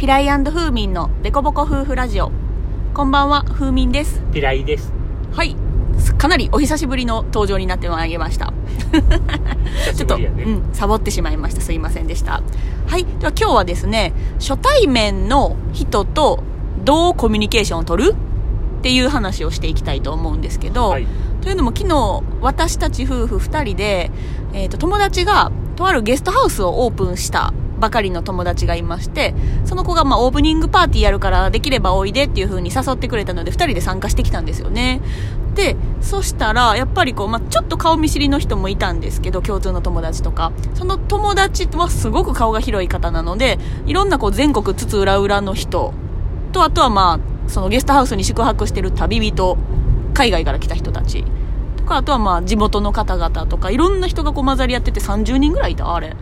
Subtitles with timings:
[0.00, 2.32] ピライフーミンのデコボコ夫婦ラジオ。
[2.94, 4.22] こんばんはフーミンです。
[4.32, 4.94] ピライです。
[5.30, 5.54] はい。
[6.16, 8.50] かなりお久しぶりの登場になってまいりました。
[9.92, 10.16] 久 ちょっと。
[10.16, 11.60] うん、サボってしまいました。
[11.60, 12.40] すいませんでした。
[12.86, 13.04] はい。
[13.04, 16.44] では今日はですね初対面の人と
[16.82, 18.12] どうコミュニケーションを取る？
[18.12, 18.14] っ
[18.80, 21.06] ていう話をしていきたいと思うんですけど、はい。
[21.42, 24.10] というのも昨日私たち夫婦2人で、
[24.54, 29.34] えー、と友達がとあるゲストハウスをオープンしたばかりの友達がいまして
[29.64, 35.00] その子がまあオープニングパーティーやるからできればおいでっていう風に誘ってくれたので2人で参加してきたんですよね。
[35.54, 40.52] でそしたらやっぱりこう、まあ、ちょっと顔見知りの人もいたんですけど共通の友達とか。
[40.74, 45.92] その友達はすごく顔が広い方なのでいろんなこう全国津々浦々の人。
[46.52, 49.58] とあとはまあそのゲストハウスに宿泊してる旅人。
[50.14, 51.24] 海外から来た人たち。
[51.76, 53.70] とかあとはまあ地元の方々とか。
[53.70, 56.16] いろんな人がこう混ざり合ってて30人ぐらいいたあれ。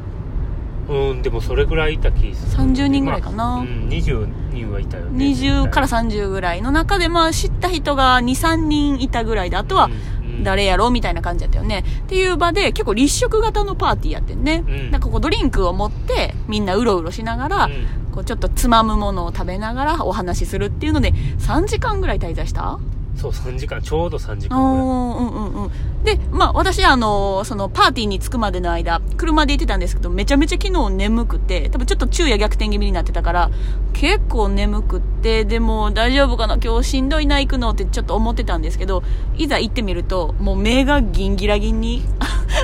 [0.88, 2.65] うん、でもそれぐらいいた気する。
[2.65, 3.37] 30人ぐらいかな。
[3.37, 5.24] まあうん、20人はいたよね。
[5.27, 11.84] 20から30ぐらいの中でまあ知った人が23人いたぐらいであとはうん誰やろうみたいな感じだったよね。
[12.03, 14.91] っていう場で結構立食型のパーティーやってんね、うん。
[14.91, 18.12] なんかこうドリンクを持ってみんなうろうろしながら、うん。
[18.12, 22.78] こうちょっとつまむものを食べながらお話しするっていうので3時間ぐらい滞在した？
[23.19, 24.86] そう、3時間、ちょうど3時間ぐらい。
[24.86, 26.05] うんうんうん。
[26.05, 33.50] で、まあ私あの、そのパーティーに着くまでの間、車で行ってたんですけど、めちゃめちゃ昨日眠くて、多分ちょっと昼夜逆転気味になってたから、
[33.92, 36.58] 結構眠くって、でも大丈夫かな？
[36.62, 39.02] 今日しんどいな行くのってちょっと思ってたんですけど、
[39.36, 42.05] いざ行ってみると、もう目がギンギラギンに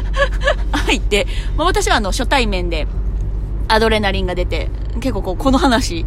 [0.86, 2.86] 開いて、まあ私はあの初対面で
[3.66, 6.06] アドレナリンが出て、結構こう、この話、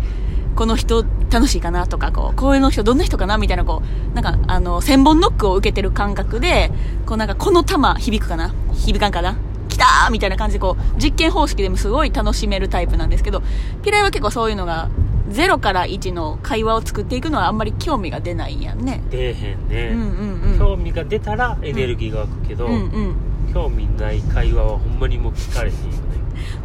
[0.55, 6.71] この人楽しいかなとか、こう、こういうの人どんな人かなみたいな、こう、なんか、あの、千本ノックを受けてる感覚で、
[7.05, 8.53] こうなんか、この玉響くかな？
[8.73, 9.37] 響かんかな？
[9.69, 13.41] 来たーみたいな感じで、こう、実験方式でもすごい楽しめるタイプなんですけど、
[13.83, 14.89] ピライは結構そういうのが、
[15.29, 19.03] 0から1の会話を作っていくのはあんまり興味が出ないんやんね。
[19.11, 20.57] 出えへんね、うんうんうん。
[20.57, 23.53] 興味が出たらエネルギーが湧くけど、うんうん。
[23.53, 25.75] 興味ない会話はほんまにもう聞かれへん。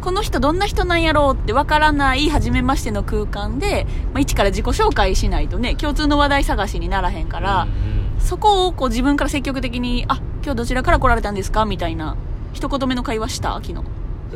[0.01, 7.67] この人どんな人なんやろうってわからない初めましての空間で、まあ、一から自己紹介しないとね共通の話題探しにならへんから、う
[7.99, 12.15] んそこをこう自分から積極的に「あ今日どちらから来られたんですか?」みたいな
[12.53, 13.53] 一言目の会話した？
[13.55, 13.83] 昨日うん、だ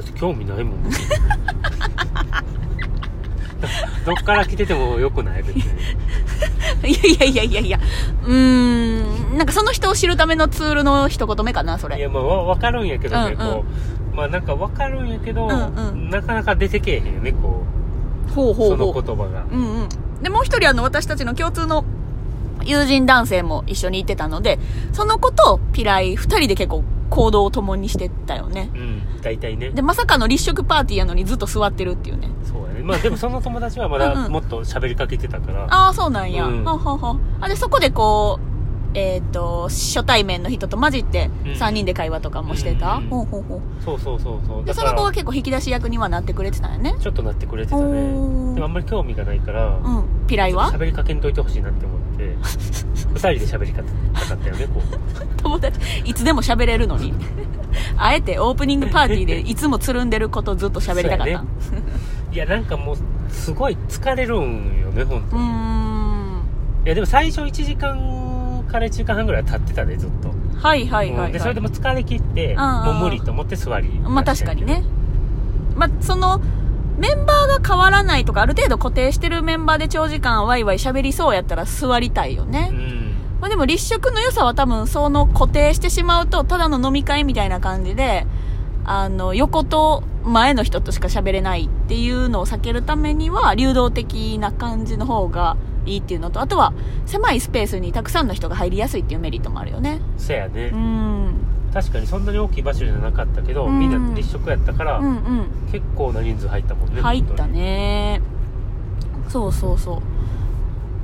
[0.01, 0.83] って興味ないもん。
[4.05, 5.63] どっから来ててもよくない別に。
[6.87, 7.79] いやいやいやいやいや
[8.25, 13.65] うーんなんかその人を知るためのツールの一言目かなそれいや、まあ、わわかるんやけどね、うんうんこ
[14.06, 16.09] う、まあなんかわかるんやけど、うんうん。
[16.09, 17.63] なかなか出てけえへんよね、こ
[18.27, 19.03] う、ほうほそうのほう。
[19.03, 19.45] 言葉が。
[19.51, 19.89] うんうん。
[20.23, 21.85] でもう一人あの私たちの共通の
[22.63, 24.57] 友人男性も一緒にいてたので
[24.91, 28.71] その子とピライ二人で結構行動を共にしてたよね。
[28.73, 29.69] うん、大体ね。
[29.69, 32.29] でまさかの立食パーティーやのにずっと座ってるっていうね。
[32.43, 32.81] そうやね。
[32.81, 34.23] まあでもその友達はまうんうん。
[34.23, 36.65] だもっと喋りかけてたから、ああそうなんや、うん。
[36.65, 38.56] ほうほうほうあでそこでこう
[38.99, 41.51] えっ、と初対面の人と混じってうん。
[41.51, 43.83] 3人で会話とかもしてた、うんほうほうほう。
[43.83, 44.65] そうそうそうそう。
[44.65, 46.95] でその子は結構引き出し役にはなってくれてたんやね？
[46.99, 47.83] ちょっとなってくれてたね。
[47.83, 50.27] でもあんまり興味がないから、うん。
[50.27, 50.71] ピライは？
[50.71, 52.35] 喋りかけんといてほしいなって思って、
[53.13, 55.41] 二人で喋りかかったよね、こう。
[55.43, 57.13] 友達いつでも喋れるのに。
[57.97, 61.41] あえてオープニングパーティーで いつもつるんでることずっと喋りたかった、そうや
[62.31, 62.97] いや、なんかもう、
[63.29, 65.47] すごい疲れるんよね、本当うーに。
[65.49, 66.41] ん。
[66.85, 67.95] いや、でも最初1時間
[68.67, 70.29] から1時間半ぐらい立ってたで、ずっと。
[70.59, 73.89] はいはいはい、はい、で、それでも疲れ切って、もう無理と思って座り。
[73.99, 74.83] まあ確かにね。
[75.75, 76.41] まあその、
[76.97, 82.69] メンバーが変わらないとか、ある程度固定してるメンバーで長時間ワイワイ喋りそうやったら座りたいよね。
[82.71, 83.15] うん。
[83.39, 88.25] まあでも立食の良さは多分その固定してしまうと、ただの飲み会みたいな感じで、
[88.85, 95.55] あの、横と前の人としか喋れないっていうのを避けるためには、流動的な感じの方が
[95.87, 96.73] いいっていうのと、あとは
[97.05, 99.99] 狭いスペースにたくさんの人が入りやすいっていうメリットもあるよね。
[100.17, 100.71] そやね。
[100.73, 101.33] うん。
[101.73, 105.45] 確かにそんなに大きい場所じゃなかったけど、うんみんな立食やったから、うんうん。
[105.71, 107.01] 結構な人数入ったもんね。
[107.01, 108.21] 入ったね
[109.29, 110.01] そうそうそう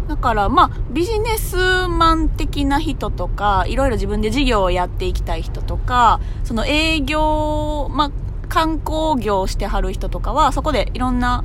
[0.07, 8.12] だからまあビジネスマン的な人とかいろいろ自分で事業をやっていきたい人とかその営業まあ
[8.50, 11.44] 観光業をしてはる人とかはそこでいろんな、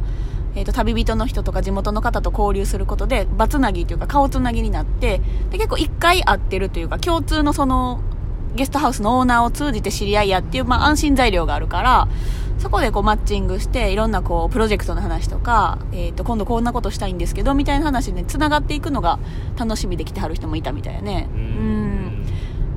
[0.58, 5.20] えー、と旅人の人とか地元の方と交流することで場つなぎというか顔つなぎになって
[5.50, 8.00] で結構一回会ってるというか共通のその
[8.56, 12.08] ゲストハウスのオーナーを通じて知り合いやっていう、まあ、安心材料があるから
[12.58, 19.20] そこでこうマッチングしていろんなこうプロジェクトの話とか、えー、と今度こんなことしたいんですけどみたいな話でつながっていくのが
[19.56, 22.26] 楽しみで来てはる人もいたみたいやねううんん。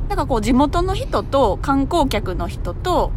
[0.08, 3.12] なんかこう地元の人と観光客の人と,、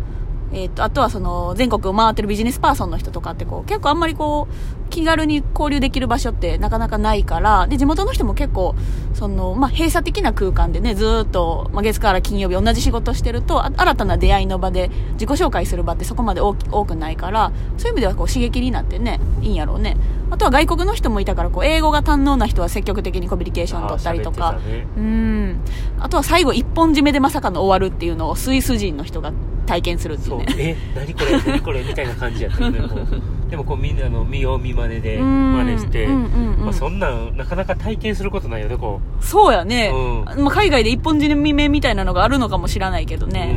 [0.53, 4.49] えー、とあとはその全国を回ってるビジネスパーソンの人とかってこう結構あんまりこ
[4.84, 8.77] う気軽に交流できる場所ってなかなかないから、で、地元の人も結構、
[9.13, 19.97] その、まあ、閉鎖的な空間でね、ずーっと、まあ、月から金曜日同じ仕事してると、あ新たな出会いの場で自己紹介する場ってそこまで多くないから、そういう意味ではこう刺激になってね、いいんやろうね。
[20.31, 25.61] あとは外国の人もいたから、こう、英語が堪能な人は積極的にコミュニケーション取ったりとかねうん。
[25.99, 29.33] あとは最後一本締めでまさかの終わるっていうのをスイス人の人が
[29.67, 30.55] 体験するっていそううね。
[30.59, 39.93] え何これ何これみたいな感じやったよねこうでもこうみんなの見よう見まねでうん真似して、うんうんうんまあ、そんなんなかなか体験することないよねこそうやね。
[39.95, 43.57] うまあ、海外で一本締めみたいなのがあるのかもしらないけどう、ね。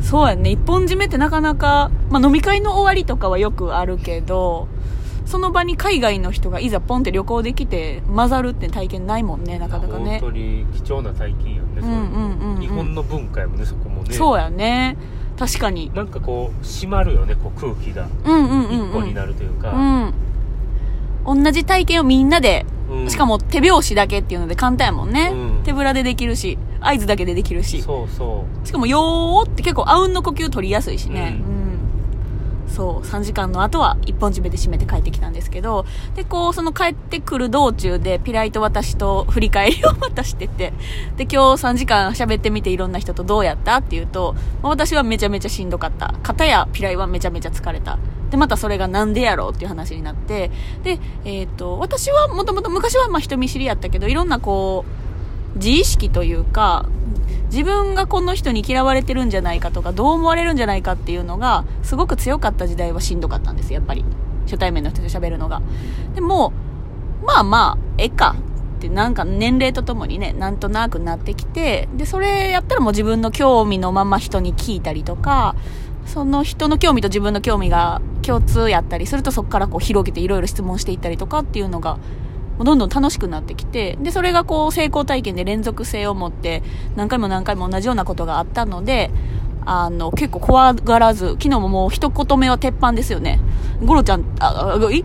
[0.00, 0.50] そうやね。
[0.52, 4.68] 一本締めってなかなか、まあ、飲み会の終わりとかはよくあるけど、
[5.26, 10.30] その場に海外の人がいざポンって旅行できて混ざるって体験ないもんね、なかなかね本。
[10.30, 14.96] 当に貴重な体験やんね、うんうんうんうん日本の文化やもんねそこもねそうやね。
[15.38, 15.90] 確かに。
[15.94, 18.88] なんかこう締まるよねこう空気がうんうんうん、うん。
[18.90, 19.72] 一個になるというか、
[21.26, 21.44] うん。
[21.44, 25.30] 同じ体験をみんなで、うんしかも手拍子だけっていうので簡単やもんね。
[25.32, 27.82] うん手ぶらでできるし、合図だけでできるし。
[27.82, 31.36] そうそうしかも、よーって結構あうんの呼吸取りやすいしね。
[31.44, 31.45] ううん。
[32.68, 40.72] そう、3時間の後は一本締めで締めて帰ってきたんですけど、で、こう、その帰ってくる道中で、ピライと私と振り返りをまたしてて、
[41.16, 46.14] で、今日3時間喋ってみていろんな人とどうやったっていうと、まあ私はめちゃめちゃしんどかった。
[46.22, 47.98] 片やピライはめちゃめちゃ疲れた。
[48.30, 50.50] で、またそれがなんでやろうっていう話になって、
[50.82, 55.05] で、えっ、と、私はもともと昔はま人見知りやったけど、いろんなこう、
[55.56, 56.86] 自意識というか、
[57.50, 64.04] 自分がこの人に嫌われてるんじゃないかとか、どう思われるんじゃないかっていうのが、すごく強かった時代はしんどかったんです、やっぱり。
[64.44, 65.62] 初対面の人と喋るのが。
[66.14, 66.52] でも、
[67.24, 68.36] まあまあ、ええか
[68.76, 75.56] ってなんか年齢とともにね、なんとなくなってきて、で、それやったらもう自分の興味のまま人に聞いたりとか、
[76.06, 81.98] その人の興味と自分の興味が共通やったりするとそこからこう広げていろいろ質問していったりとかっていうのが、
[82.64, 86.62] どんどん楽しくなってきて、で、それがこう成功体験で連続性を持って、
[86.96, 89.10] 何回も何回も同じようなことがあったので、
[89.64, 93.40] あの、結構怖がらず、昨日ももう一言目は鉄板ですよね。
[93.84, 95.04] ゴロちゃん、あ、あい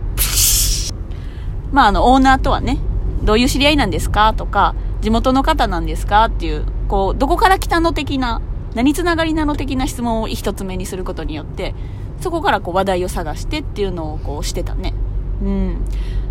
[1.72, 2.78] まあ、あの、オーナーとはね、
[3.24, 4.34] どういう知り合いなんですか？
[4.34, 6.26] とか、地元の方なんですか？
[6.26, 8.40] っていう、こう、どこから来たの的な、
[8.74, 11.74] 何つながりなの的な質問を一つ目にすることによって、
[12.20, 14.94] そこからこう話題を探してっていうのをこうしてたね。
[15.42, 15.84] うん。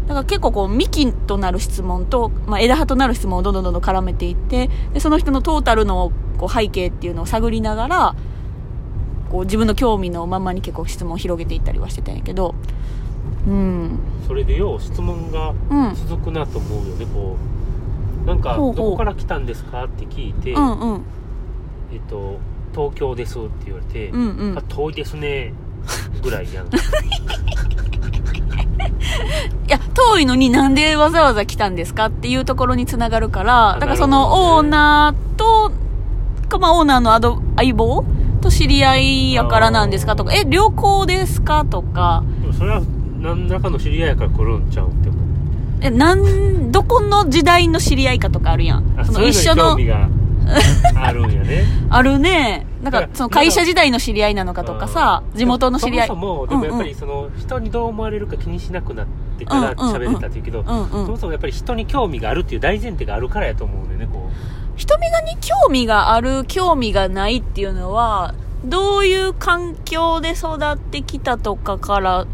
[0.08, 8.16] だから結構こう幹となる質問と、まあ、枝葉となる質問をどんどんどんどん絡めていって、で、その人のトータルのこう背景っていうのを探りながら、
[9.30, 12.56] こう自分の興味のままに結構質問を広げていったりはしてたんやけど、
[13.48, 14.00] うん。
[14.28, 15.96] それでよう質問がうん。
[15.96, 17.38] 続くなと思うよねこ
[18.24, 21.02] うなんかどこから来たんですかって聞いて、うんうん。
[21.92, 22.40] えっと
[22.74, 24.62] 東京ですって言われて、うんうんあ。
[24.62, 25.54] 遠いですね
[26.22, 26.70] ぐらいやん
[29.68, 35.72] いや、遠いのになんでわざわざ来たんですかっていうところにつながるから、あだからそのオーナーと、
[36.50, 38.04] かまあオーナーのアド相棒
[38.42, 42.24] と知り合いやからなんですかとか、え、旅行ですかとか、
[42.58, 42.82] それは
[43.20, 45.22] 何らかの知り合いやから来るんちゃうって思う。
[45.82, 48.84] え、なん、どこの時代の知り合いかとかあるやん。
[49.04, 49.78] その一緒の
[50.96, 51.66] あるんやね。
[51.90, 52.68] あるね。
[52.82, 56.08] なんかその会社時代の知り合いなのかとかさ、地元の知り合い。
[56.08, 59.06] そもそもでもやっぱうんりその人にどう思われるか気にしなくなっ
[59.38, 64.30] てから喋れたっていうけど、うんうんそもそもやっぱり人に興味があるっていう大前提があるからやと思うんだよねこ
[64.76, 68.34] 人目がに興味がある、興味がないっていうのは、
[68.66, 72.26] どういう環境で育ってきたとかから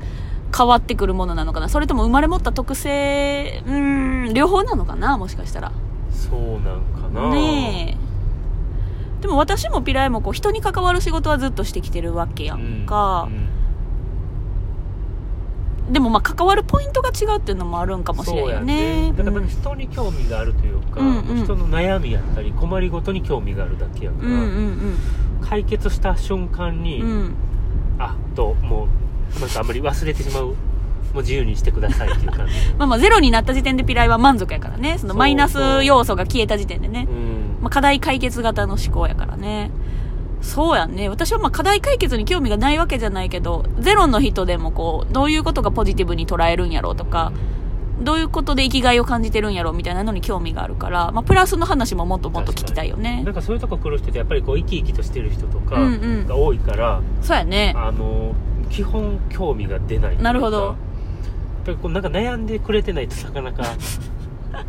[0.56, 1.70] 変わってくるものなのかな。
[1.70, 5.70] それとも生まれ持った特性、うーん、両方なのかなもしかしたら。
[5.70, 5.72] う
[6.16, 7.30] そうなんかな。
[7.32, 7.57] ね
[9.38, 13.34] も私もピライもこう人に関わる仕事はずっとしてきてるわけやんかう。
[13.34, 13.48] ん
[15.94, 19.14] でもまあ関わるポイントが違うっていうのもあるんかもしれんよね。
[19.16, 24.98] だからうん人に興味があるというか、うんうん人の悩みやったり困りごとに興味があるだけやから、うんうん
[25.40, 27.10] 解決した瞬間に、うん。
[27.10, 27.36] うん。
[28.00, 28.90] あとも
[29.38, 30.56] うなんかあんまり忘れてしまうも
[31.16, 34.98] う自由にしてくださいっていう感じ まあまあゼロになった時点でピライは満足やからね。
[34.98, 37.08] そのマイナス要素が消えた時点でね。
[37.10, 39.72] うんまあ課題解決型の思考やからね。
[40.42, 41.10] そうやんね。
[41.10, 47.32] 私はまあ課題解決に興味がないわけじゃないけど、ゼロの人でもこう、どういうことがポジティブに捉えるんやろうとか、
[48.00, 53.34] どういうことで生きがいを感じてるんやろうみたいなのに興味があるから、まあプラスの話ももっともっと聞きたいよねなん。
[53.34, 57.74] かそういうとこ来る人ってやっぱりこう生き生きとしてる人とかうんうんが多いから、そうやね。
[57.76, 58.36] あの
[58.70, 60.76] 基本興味が出ないなるほどやっ
[61.66, 63.64] ぱりこうなんか悩んでくれてないとなかなか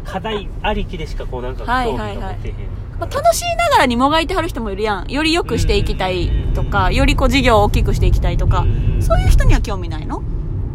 [0.04, 2.60] 課題ありきでしかこうなんか興味が持てへんか。
[3.00, 5.10] ら、まあ、楽しいながらにもがいてはる人もいるやん。
[5.10, 10.22] より良くしていきたいとか、よりこう事業を大きくしていきたいとか、うんそういう人には興味ないの？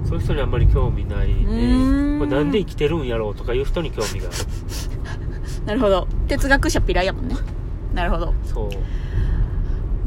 [0.05, 4.37] そそういう人にあんまり興味ないでこれなんで生きてるんやろうとかいう人に興味がある。
[5.65, 6.07] なるほど。
[6.27, 7.35] 哲学者ピライやもんね。
[7.93, 8.33] なるほど。
[8.43, 8.69] そう。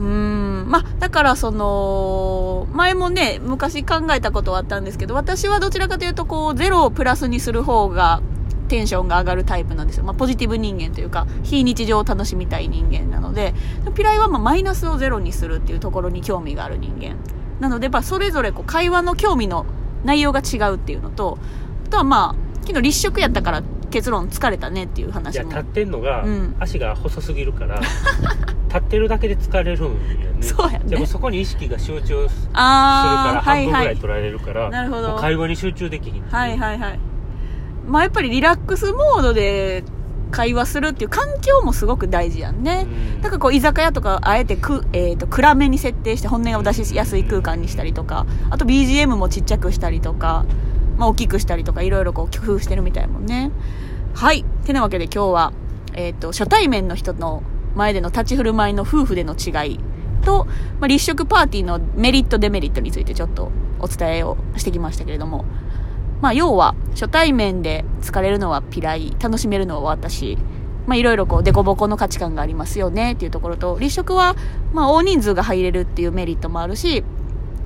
[0.02, 0.66] うーん。
[0.68, 8.20] まあだからその前もね昔考えたことはあったんですけど私はどちらかというとこうゼロをプラスにする方が
[8.66, 13.54] テンションが上がるタイプなんですよ、まあ、ポジティブ人間というか非日常を楽しみたい人間なので
[13.94, 17.16] ピライはまあマイナスをゼロにするっていうところに興味がある人間。
[17.61, 19.64] なのでやっぱそれぞれこう会話の興味の
[20.04, 21.38] 内容が違うっていうのと
[21.87, 25.50] あとはまあ昨日立食やったから結論疲れたねっていうい話も。
[25.50, 26.56] や立ってんのが、うん。
[26.61, 27.80] 足が細すぎるから
[28.68, 30.42] 立ってるだけで疲れるんやね。
[30.42, 30.85] そうやね。
[30.87, 33.87] でもそこに意識が集中するああから半分ぐはいはい。
[33.87, 35.11] らい取られるから、なるほど。
[35.11, 36.99] もう会話に集中できひんはいはいはい。
[37.86, 39.84] まあやっぱりリラックスモードで
[40.30, 42.86] 会話するっていう環境もすごく大事やんね。
[42.88, 50.44] うんだからこう居酒屋とかあえてく、えー、と暗めに設定して本音を出しやすい空間にしたりとか、あと BGM もちっちゃくしたりとか、
[50.96, 53.50] まあ大きくしたりとかいろいろこう工夫してるみたいもんね。
[54.14, 54.44] はい。
[54.64, 55.52] てなわけで今日は、
[55.94, 57.42] えっ、と、初対面の人の
[57.74, 59.80] 前での立ち振る舞いの夫婦での違い
[60.24, 60.46] と、
[60.80, 65.44] まあ、立食パーティーのメリットデメリットについてちょっとお伝えをしてきましたけれども、
[66.20, 70.38] まあ、要は、初対面で疲れるのはピライ、楽しめるのは私。
[70.87, 74.37] まあ、いろいろこう、デコボコの価値観がありますよね、っていうところと、立食は、
[74.73, 77.04] まあ、大人数が入れるっていうメリットもあるし、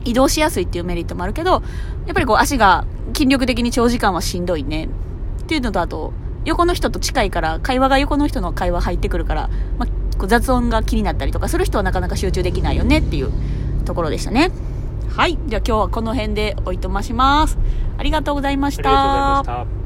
[0.04, 4.88] 移動しやすいっていうメリットもあるけど、やっぱりこう、足が筋力的に長時間はしんどいね、
[5.42, 6.12] っていうのと、あと、
[6.45, 13.33] 横の人と近いから、会話が横の人の会話入ってくるから、まあ、雑音が気になったりとかする人はなかなか集中できないよねっていう
[13.85, 14.50] ところでしたね。
[15.11, 15.38] はい。
[15.47, 17.59] じゃあ今日はこの辺でおいとまします。
[17.99, 18.88] ありがとうございました。
[18.88, 19.79] ありがとうございました